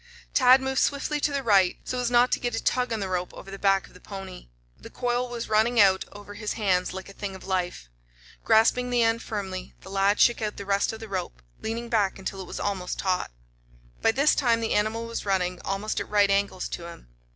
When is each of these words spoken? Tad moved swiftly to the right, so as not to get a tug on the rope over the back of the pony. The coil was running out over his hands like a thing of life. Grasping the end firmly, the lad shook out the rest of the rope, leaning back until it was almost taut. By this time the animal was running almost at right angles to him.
Tad 0.33 0.61
moved 0.61 0.79
swiftly 0.81 1.19
to 1.19 1.31
the 1.31 1.43
right, 1.43 1.77
so 1.83 1.99
as 1.99 2.09
not 2.09 2.31
to 2.31 2.39
get 2.39 2.55
a 2.55 2.63
tug 2.63 2.91
on 2.91 2.99
the 2.99 3.07
rope 3.07 3.31
over 3.35 3.51
the 3.51 3.59
back 3.59 3.85
of 3.85 3.93
the 3.93 3.99
pony. 3.99 4.47
The 4.75 4.89
coil 4.89 5.29
was 5.29 5.47
running 5.47 5.79
out 5.79 6.05
over 6.11 6.33
his 6.33 6.53
hands 6.53 6.91
like 6.91 7.07
a 7.07 7.13
thing 7.13 7.35
of 7.35 7.45
life. 7.45 7.87
Grasping 8.43 8.89
the 8.89 9.03
end 9.03 9.21
firmly, 9.21 9.75
the 9.81 9.91
lad 9.91 10.19
shook 10.19 10.41
out 10.41 10.57
the 10.57 10.65
rest 10.65 10.91
of 10.91 10.99
the 11.01 11.07
rope, 11.07 11.43
leaning 11.61 11.87
back 11.87 12.17
until 12.17 12.41
it 12.41 12.47
was 12.47 12.59
almost 12.59 12.97
taut. 12.97 13.29
By 14.01 14.11
this 14.11 14.33
time 14.33 14.59
the 14.59 14.73
animal 14.73 15.05
was 15.05 15.23
running 15.23 15.61
almost 15.63 15.99
at 15.99 16.09
right 16.09 16.31
angles 16.31 16.67
to 16.69 16.87
him. 16.87 17.09